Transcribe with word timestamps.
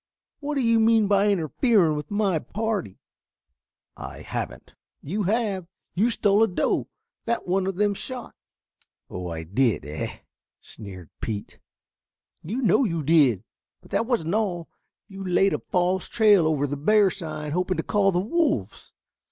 What 0.39 0.55
do 0.55 0.61
you 0.61 0.79
mean 0.79 1.07
by 1.07 1.29
interfering 1.29 1.95
with 1.95 2.09
my 2.09 2.39
party?" 2.39 2.97
"I 3.95 4.23
haven't." 4.23 4.73
"You 5.03 5.21
have. 5.21 5.67
You 5.93 6.09
stole 6.09 6.41
a 6.41 6.47
doe 6.47 6.87
that 7.25 7.47
one 7.47 7.67
of 7.67 7.75
them 7.75 7.93
shot." 7.93 8.33
"Oh, 9.11 9.27
I 9.27 9.43
did, 9.43 9.85
eh?" 9.85 10.21
sneered 10.59 11.11
Pete. 11.21 11.59
"You 12.41 12.63
know 12.63 12.83
you 12.83 13.03
did, 13.03 13.43
but 13.79 13.91
that 13.91 14.07
wasn't 14.07 14.33
all. 14.33 14.69
You 15.07 15.23
laid 15.23 15.53
a 15.53 15.59
false 15.59 16.07
trail 16.07 16.47
over 16.47 16.65
the 16.65 16.77
bear 16.77 17.11
sign 17.11 17.51
hoping 17.51 17.77
to 17.77 17.83
call 17.83 18.11
the 18.11 18.19
wolves. 18.19 18.93